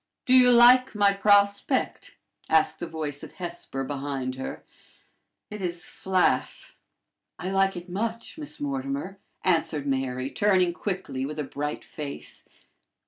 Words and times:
"Do 0.25 0.33
you 0.33 0.49
like 0.49 0.95
my 0.95 1.13
prospect?" 1.13 2.17
asked 2.49 2.79
the 2.79 2.87
voice 2.87 3.21
of 3.21 3.33
Hesper 3.33 3.83
behind 3.83 4.33
her. 4.33 4.63
"It 5.51 5.61
is 5.61 5.87
flat." 5.87 6.71
"I 7.37 7.51
like 7.51 7.77
it 7.77 7.87
much, 7.87 8.35
Miss 8.35 8.59
Mortimer," 8.59 9.19
answered 9.43 9.85
Mary, 9.85 10.31
turning 10.31 10.73
quickly 10.73 11.23
with 11.23 11.37
a 11.37 11.43
bright 11.43 11.85
face. 11.85 12.43